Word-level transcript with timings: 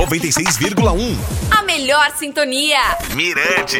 96,1. 0.00 1.14
A 1.50 1.62
melhor 1.62 2.10
sintonia. 2.16 2.78
Mirante. 3.14 3.78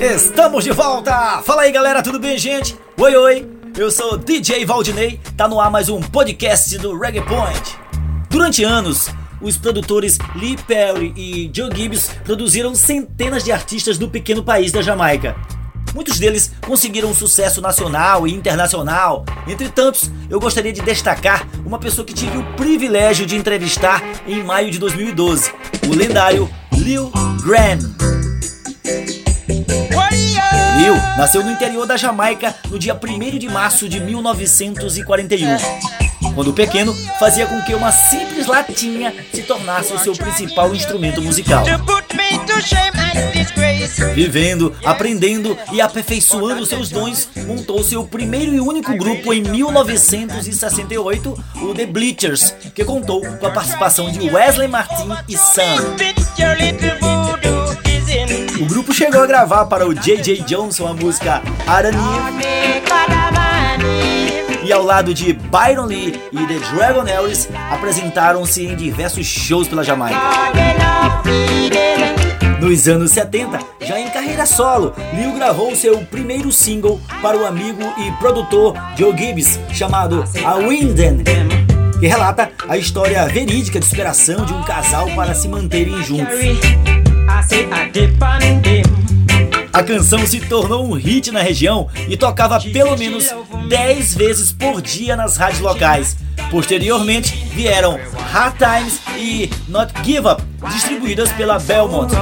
Estamos 0.00 0.62
de 0.62 0.70
volta! 0.70 1.42
Fala 1.42 1.62
aí 1.62 1.72
galera, 1.72 2.04
tudo 2.04 2.20
bem, 2.20 2.38
gente? 2.38 2.78
Oi, 2.96 3.16
oi! 3.16 3.50
Eu 3.76 3.90
sou 3.90 4.16
DJ 4.16 4.64
Valdinei, 4.64 5.18
tá 5.36 5.48
no 5.48 5.58
ar 5.58 5.72
mais 5.72 5.88
um 5.88 6.00
podcast 6.00 6.78
do 6.78 6.96
Reggae 6.96 7.22
Point. 7.22 7.81
Durante 8.32 8.64
anos, 8.64 9.10
os 9.42 9.58
produtores 9.58 10.16
Lee 10.34 10.56
Perry 10.56 11.12
e 11.14 11.50
Joe 11.54 11.68
Gibbs 11.76 12.08
produziram 12.24 12.74
centenas 12.74 13.44
de 13.44 13.52
artistas 13.52 13.98
do 13.98 14.08
pequeno 14.08 14.42
país 14.42 14.72
da 14.72 14.80
Jamaica. 14.80 15.36
Muitos 15.94 16.18
deles 16.18 16.50
conseguiram 16.66 17.14
sucesso 17.14 17.60
nacional 17.60 18.26
e 18.26 18.32
internacional. 18.32 19.26
Entre 19.46 19.68
tantos, 19.68 20.10
eu 20.30 20.40
gostaria 20.40 20.72
de 20.72 20.80
destacar 20.80 21.46
uma 21.66 21.78
pessoa 21.78 22.06
que 22.06 22.14
tive 22.14 22.38
o 22.38 22.54
privilégio 22.54 23.26
de 23.26 23.36
entrevistar 23.36 24.02
em 24.26 24.42
maio 24.42 24.70
de 24.70 24.78
2012, 24.78 25.52
o 25.86 25.94
lendário 25.94 26.50
Lil 26.72 27.12
Graham. 27.44 27.80
Lil 30.78 30.94
nasceu 31.18 31.44
no 31.44 31.50
interior 31.50 31.86
da 31.86 31.98
Jamaica 31.98 32.54
no 32.70 32.78
dia 32.78 32.98
1 32.98 33.38
de 33.38 33.48
março 33.50 33.90
de 33.90 34.00
1941. 34.00 36.01
Quando 36.34 36.52
pequeno, 36.52 36.94
fazia 37.18 37.46
com 37.46 37.60
que 37.62 37.74
uma 37.74 37.92
simples 37.92 38.46
latinha 38.46 39.12
se 39.32 39.42
tornasse 39.42 39.92
o 39.92 39.98
seu 39.98 40.14
principal 40.14 40.74
instrumento 40.74 41.20
musical. 41.20 41.64
Vivendo, 44.14 44.74
aprendendo 44.84 45.58
e 45.72 45.80
aperfeiçoando 45.80 46.64
seus 46.64 46.90
dons, 46.90 47.28
montou 47.46 47.82
seu 47.82 48.04
primeiro 48.04 48.54
e 48.54 48.60
único 48.60 48.96
grupo 48.96 49.32
em 49.32 49.42
1968, 49.42 51.44
o 51.62 51.74
The 51.74 51.86
Bleachers, 51.86 52.54
que 52.74 52.84
contou 52.84 53.20
com 53.20 53.46
a 53.46 53.50
participação 53.50 54.10
de 54.10 54.30
Wesley 54.30 54.68
Martin 54.68 55.08
e 55.28 55.36
Sam. 55.36 55.96
O 58.60 58.66
grupo 58.66 58.92
chegou 58.92 59.22
a 59.22 59.26
gravar 59.26 59.66
para 59.66 59.86
o 59.86 59.94
J.J. 59.94 60.42
Johnson 60.42 60.86
a 60.86 60.94
música 60.94 61.42
Arani 61.66 61.98
e 61.98 62.61
ao 64.82 64.86
lado 64.86 65.14
de 65.14 65.32
Byron 65.32 65.86
Lee 65.86 66.20
e 66.32 66.46
The 66.46 66.58
Dragon 66.74 67.06
Ellis 67.06 67.48
apresentaram-se 67.70 68.66
em 68.66 68.74
diversos 68.74 69.24
shows 69.24 69.68
pela 69.68 69.84
Jamaica. 69.84 70.18
Nos 72.60 72.88
anos 72.88 73.12
70, 73.12 73.60
já 73.80 74.00
em 74.00 74.10
carreira 74.10 74.44
solo, 74.44 74.92
Lil 75.14 75.34
gravou 75.34 75.74
seu 75.76 75.98
primeiro 76.06 76.50
single 76.50 77.00
para 77.20 77.36
o 77.36 77.46
amigo 77.46 77.80
e 77.96 78.10
produtor 78.18 78.74
Joe 78.96 79.16
Gibbs, 79.16 79.60
chamado 79.72 80.24
A 80.44 80.56
Winden, 80.56 81.22
que 82.00 82.06
relata 82.08 82.50
a 82.68 82.76
história 82.76 83.24
verídica 83.28 83.78
de 83.78 83.86
superação 83.86 84.44
de 84.44 84.52
um 84.52 84.64
casal 84.64 85.08
para 85.14 85.32
se 85.32 85.46
manterem 85.46 86.02
juntos. 86.02 86.40
A 89.72 89.82
canção 89.82 90.26
se 90.26 90.38
tornou 90.38 90.84
um 90.86 90.92
hit 90.92 91.30
na 91.30 91.40
região 91.40 91.88
e 92.06 92.14
tocava 92.14 92.60
pelo 92.60 92.94
menos 92.96 93.34
10 93.72 94.16
vezes 94.16 94.52
por 94.52 94.82
dia 94.82 95.16
nas 95.16 95.38
rádios 95.38 95.60
locais. 95.60 96.14
Posteriormente 96.50 97.34
vieram 97.54 97.98
Hard 98.30 98.56
Times 98.58 99.00
e 99.16 99.48
Not 99.66 99.94
Give 100.04 100.28
Up, 100.28 100.42
distribuídas 100.70 101.32
pela 101.32 101.58
Belmont. 101.58 102.12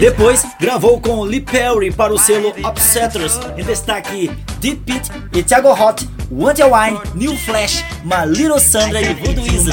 Depois 0.00 0.44
gravou 0.60 1.00
com 1.00 1.22
Lee 1.22 1.40
Perry 1.40 1.92
para 1.92 2.12
o 2.12 2.18
selo 2.18 2.52
Upsetters, 2.68 3.38
em 3.56 3.62
destaque 3.62 4.28
Deep 4.58 4.80
Pit 4.80 5.12
e 5.32 5.40
Thiago 5.40 5.70
Hot, 5.70 6.04
a 6.04 6.66
Wine, 6.66 7.00
New 7.14 7.36
Flash, 7.36 7.84
Maliro 8.02 8.58
Sandra 8.58 9.00
e 9.00 9.14
Voodooism. 9.14 9.70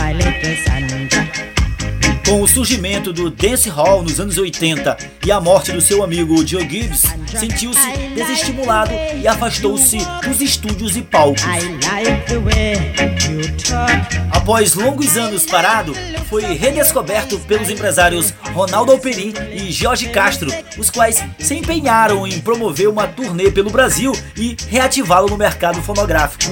Com 2.31 2.41
o 2.43 2.47
surgimento 2.47 3.11
do 3.11 3.29
dance 3.29 3.67
hall 3.67 4.01
nos 4.01 4.17
anos 4.17 4.37
80 4.37 4.95
e 5.25 5.29
a 5.33 5.41
morte 5.41 5.73
do 5.73 5.81
seu 5.81 6.01
amigo 6.01 6.47
Joe 6.47 6.61
Gibbs, 6.61 7.03
sentiu-se 7.27 7.91
desestimulado 8.15 8.93
e 9.21 9.27
afastou-se 9.27 9.97
dos 10.25 10.39
estúdios 10.39 10.95
e 10.95 11.01
palcos. 11.01 11.43
Após 14.31 14.75
longos 14.75 15.17
anos 15.17 15.45
parado, 15.45 15.93
foi 16.29 16.43
redescoberto 16.53 17.37
pelos 17.39 17.69
empresários 17.69 18.33
Ronaldo 18.53 18.93
Alperin 18.93 19.33
e 19.51 19.69
Jorge 19.69 20.07
Castro, 20.07 20.49
os 20.77 20.89
quais 20.89 21.21
se 21.37 21.55
empenharam 21.55 22.25
em 22.25 22.39
promover 22.39 22.87
uma 22.87 23.07
turnê 23.07 23.51
pelo 23.51 23.69
Brasil 23.69 24.13
e 24.37 24.55
reativá-lo 24.69 25.27
no 25.27 25.37
mercado 25.37 25.81
fonográfico. 25.81 26.49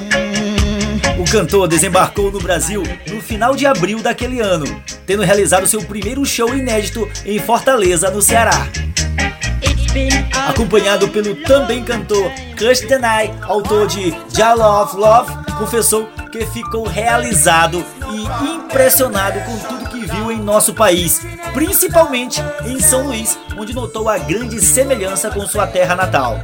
O 1.18 1.32
cantor 1.32 1.70
desembarcou 1.70 2.30
no 2.30 2.40
Brasil 2.42 2.84
no 3.08 3.22
final 3.22 3.56
de 3.56 3.66
abril 3.66 4.00
daquele 4.00 4.42
ano, 4.42 4.66
tendo 5.10 5.24
realizado 5.24 5.66
seu 5.66 5.84
primeiro 5.84 6.24
show 6.24 6.56
inédito 6.56 7.10
em 7.26 7.40
Fortaleza, 7.40 8.12
no 8.12 8.22
Ceará. 8.22 8.68
Acompanhado 10.48 11.08
pelo 11.08 11.36
também 11.46 11.84
cantor 11.84 12.32
Kush 12.56 12.82
Denai, 12.82 13.34
autor 13.42 13.88
de 13.88 14.16
Jala 14.32 14.84
of 14.84 14.96
Love, 14.96 15.34
confessou 15.58 16.08
que 16.32 16.46
ficou 16.46 16.86
realizado 16.86 17.84
e 18.12 18.46
impressionado 18.54 19.40
com 19.40 19.58
tudo 19.58 19.90
que 19.90 20.06
viu 20.06 20.32
em 20.32 20.38
nosso 20.40 20.76
país, 20.76 21.26
principalmente 21.56 22.40
em 22.68 22.80
São 22.80 23.08
Luís, 23.08 23.36
onde 23.58 23.74
notou 23.74 24.08
a 24.08 24.20
grande 24.20 24.62
semelhança 24.62 25.32
com 25.32 25.42
sua 25.48 25.66
terra 25.66 25.96
natal. 25.96 26.40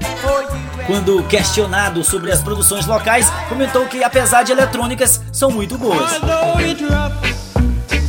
Quando 0.88 1.24
questionado 1.24 2.04
sobre 2.04 2.32
as 2.32 2.42
produções 2.42 2.86
locais, 2.86 3.28
comentou 3.48 3.86
que 3.86 4.04
apesar 4.04 4.44
de 4.44 4.52
eletrônicas, 4.52 5.22
são 5.32 5.50
muito 5.50 5.78
boas. 5.78 6.12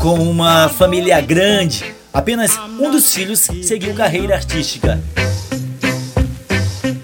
Com 0.06 0.20
uma 0.20 0.68
família 0.68 1.20
grande, 1.20 1.84
apenas 2.14 2.56
um 2.78 2.92
dos 2.92 3.12
filhos 3.12 3.40
seguiu 3.64 3.92
carreira 3.92 4.36
artística. 4.36 5.02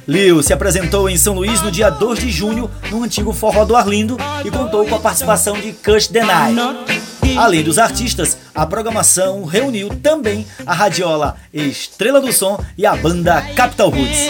Lil 0.07 0.41
se 0.41 0.53
apresentou 0.53 1.11
em 1.11 1.17
São 1.17 1.35
Luís 1.35 1.61
no 1.63 1.73
dia 1.73 1.91
2 1.91 2.21
de 2.21 2.31
junho 2.31 2.71
no 2.93 3.03
antigo 3.03 3.33
Forró 3.33 3.65
do 3.65 3.75
Arlindo 3.75 4.17
e 4.45 4.53
contou 4.53 4.87
com 4.87 4.95
a 4.95 5.01
participação 5.01 5.61
de 5.61 5.73
Kush 5.73 6.07
Denai. 6.07 6.55
Além 7.37 7.65
dos 7.65 7.77
artistas, 7.77 8.39
a 8.55 8.65
programação 8.65 9.45
reuniu 9.47 9.89
também 10.01 10.47
a 10.65 10.73
radiola 10.73 11.37
Estrela 11.53 12.21
do 12.21 12.33
Som 12.33 12.65
e 12.79 12.87
a 12.87 12.95
banda 12.95 13.43
Capital 13.57 13.91
Roots. 13.91 14.29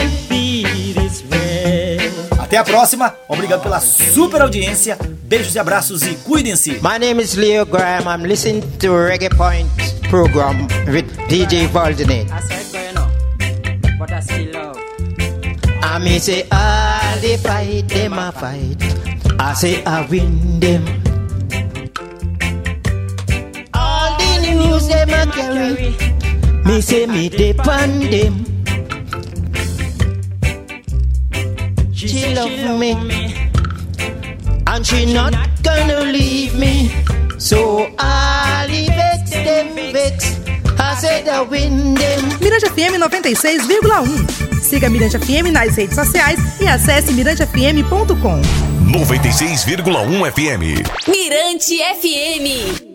Até 2.39 2.57
a 2.57 2.65
próxima, 2.65 3.15
obrigado 3.29 3.63
pela 3.63 3.81
super 3.81 4.41
audiência, 4.41 4.97
beijos 5.33 5.55
e 5.55 5.59
abraços 5.59 6.03
e 6.03 6.15
cuidem-se. 6.17 6.73
My 6.83 6.99
name 7.01 7.23
is 7.23 7.37
Leo 7.37 7.65
Graham. 7.65 8.03
I'm 8.07 8.23
listening 8.23 8.61
to 8.81 8.89
Reggae 8.89 9.31
Point 9.35 9.67
program 10.11 10.69
with 10.93 11.07
DJ 11.27 11.69
Valdinate. 11.69 12.31
I 12.31 12.41
said 12.43 12.71
going 12.71 12.99
on, 12.99 13.99
but 13.99 14.13
I 14.13 14.21
still 14.21 14.53
love. 14.53 14.77
I 15.83 15.99
may 16.01 16.19
say 16.19 16.43
all 16.53 17.19
the 17.23 17.39
fight 17.39 17.89
them 17.89 18.13
a 18.19 18.31
fight. 18.31 18.77
I 19.41 19.55
say 19.55 19.83
I 19.85 20.07
win 20.11 20.61
them. 20.61 20.85
All 23.73 24.19
the 24.19 24.53
news 24.53 24.87
them 24.87 25.09
a 25.09 25.33
carry. 25.33 25.97
Me 26.67 26.83
say 26.83 27.07
me 27.07 27.31
depend 27.31 28.03
them. 28.13 28.45
She 31.95 32.35
love 32.35 32.79
me, 32.79 33.22
and 34.73 34.87
she 34.87 35.13
not 35.13 35.35
gonna 35.63 36.01
leave 36.01 36.59
me. 36.59 36.91
So 37.39 37.89
I'll 37.99 38.69
vex 38.69 39.31
them 39.31 39.75
vex. 39.93 40.41
I 40.79 40.95
said 40.95 41.29
I 41.29 41.43
win 41.43 41.95
them. 41.95 42.21
Mirante 42.41 42.67
FM 42.71 42.99
96,1. 42.99 44.63
Siga 44.63 44.89
Mirante 44.89 45.19
FM 45.19 45.51
nas 45.53 45.77
redes 45.77 45.95
sociais 45.95 46.39
e 46.61 46.67
acesse 46.67 47.13
mirantefm.com. 47.13 48.41
96,1 48.93 50.33
FM. 50.33 50.63
Mirante 51.09 51.79
FM. 52.01 52.92